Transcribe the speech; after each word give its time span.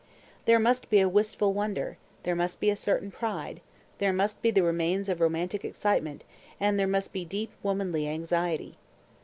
There 0.45 0.57
must 0.57 0.89
be 0.89 0.99
a 0.99 1.07
wistful 1.07 1.53
wonder, 1.53 1.99
there 2.23 2.33
must 2.35 2.59
be 2.59 2.71
a 2.71 2.75
certain 2.75 3.11
pride, 3.11 3.61
there 3.99 4.11
must 4.11 4.41
be 4.41 4.49
the 4.49 4.63
remains 4.63 5.09
of 5.09 5.21
romantic 5.21 5.63
excitement, 5.63 6.23
and 6.59 6.79
there 6.79 6.87
must 6.87 7.13
be 7.13 7.23
deep 7.23 7.51
womanly 7.61 8.07
anxiety. 8.07 8.79